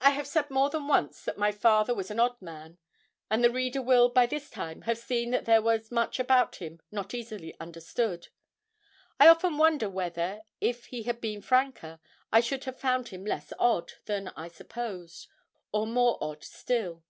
I 0.00 0.10
have 0.10 0.28
said 0.28 0.48
more 0.48 0.70
than 0.70 0.86
once 0.86 1.24
that 1.24 1.36
my 1.36 1.50
father 1.50 1.92
was 1.92 2.08
an 2.08 2.20
odd 2.20 2.40
man; 2.40 2.78
and 3.28 3.42
the 3.42 3.50
reader 3.50 3.82
will, 3.82 4.08
by 4.08 4.26
this 4.26 4.48
time, 4.48 4.82
have 4.82 4.96
seen 4.96 5.32
that 5.32 5.44
there 5.44 5.60
was 5.60 5.90
much 5.90 6.20
about 6.20 6.62
him 6.62 6.80
not 6.92 7.14
easily 7.14 7.58
understood. 7.58 8.28
I 9.18 9.26
often 9.26 9.58
wonder 9.58 9.90
whether, 9.90 10.42
if 10.60 10.84
he 10.86 11.02
had 11.02 11.20
been 11.20 11.42
franker, 11.42 11.98
I 12.30 12.38
should 12.38 12.62
have 12.62 12.78
found 12.78 13.08
him 13.08 13.24
less 13.24 13.52
odd 13.58 13.94
than 14.04 14.28
I 14.36 14.46
supposed, 14.46 15.26
or 15.72 15.84
more 15.84 16.16
odd 16.22 16.44
still. 16.44 17.02